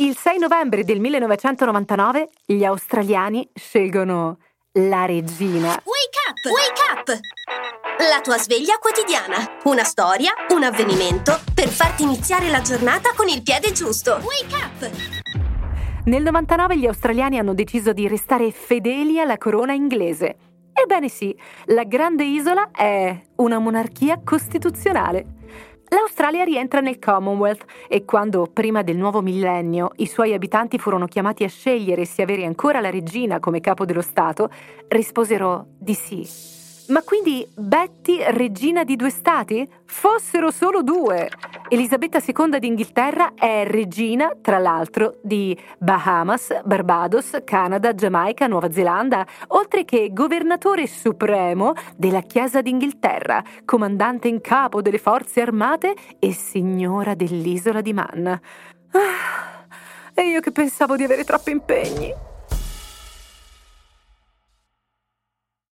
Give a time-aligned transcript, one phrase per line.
[0.00, 4.38] Il 6 novembre del 1999 gli australiani scelgono
[4.78, 5.68] la regina.
[5.68, 6.42] Wake up!
[6.46, 7.20] Wake up!
[8.08, 9.58] La tua sveglia quotidiana.
[9.64, 14.12] Una storia, un avvenimento per farti iniziare la giornata con il piede giusto.
[14.22, 14.90] Wake up!
[16.06, 20.36] Nel 99 gli australiani hanno deciso di restare fedeli alla corona inglese.
[20.72, 25.39] Ebbene sì, la grande isola è una monarchia costituzionale.
[25.92, 31.42] L'Australia rientra nel Commonwealth e quando, prima del nuovo millennio, i suoi abitanti furono chiamati
[31.42, 34.50] a scegliere se avere ancora la regina come capo dello Stato,
[34.86, 36.24] risposero di sì.
[36.92, 39.68] Ma quindi Betty, regina di due stati?
[39.84, 41.28] Fossero solo due!
[41.72, 49.84] Elisabetta II d'Inghilterra è regina, tra l'altro, di Bahamas, Barbados, Canada, Giamaica, Nuova Zelanda, oltre
[49.84, 57.80] che governatore supremo della Chiesa d'Inghilterra, comandante in capo delle forze armate e signora dell'isola
[57.80, 58.26] di Man.
[58.26, 59.66] Ah,
[60.12, 62.29] e io che pensavo di avere troppi impegni.